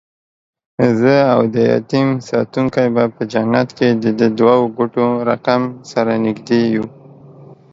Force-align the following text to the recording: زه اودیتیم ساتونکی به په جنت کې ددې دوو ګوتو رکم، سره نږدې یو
زه 1.01 1.15
اودیتیم 1.37 2.09
ساتونکی 2.29 2.87
به 2.95 3.03
په 3.15 3.23
جنت 3.31 3.69
کې 3.77 3.87
ددې 4.03 4.27
دوو 4.39 4.57
ګوتو 4.77 5.05
رکم، 5.29 5.61
سره 5.91 6.13
نږدې 6.25 6.61
یو 6.75 6.85